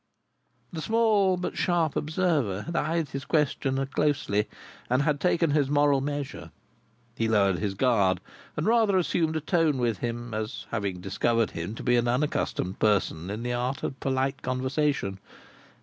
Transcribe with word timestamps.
The 0.73 0.81
small 0.81 1.37
but 1.37 1.55
sharp 1.59 1.95
observer 1.95 2.63
had 2.63 2.75
eyed 2.75 3.09
his 3.09 3.23
questioner 3.23 3.85
closely, 3.85 4.47
and 4.89 5.03
had 5.03 5.19
taken 5.19 5.51
his 5.51 5.69
moral 5.69 6.01
measure. 6.01 6.49
He 7.15 7.27
lowered 7.27 7.59
his 7.59 7.75
guard, 7.75 8.19
and 8.57 8.65
rather 8.65 8.97
assumed 8.97 9.35
a 9.35 9.41
tone 9.41 9.77
with 9.77 9.99
him: 9.99 10.33
as 10.33 10.65
having 10.71 11.01
discovered 11.01 11.51
him 11.51 11.75
to 11.75 11.83
be 11.83 11.97
an 11.97 12.07
unaccustomed 12.07 12.79
person 12.79 13.29
in 13.29 13.43
the 13.43 13.53
art 13.53 13.83
of 13.83 13.99
polite 13.99 14.41
conversation. 14.41 15.19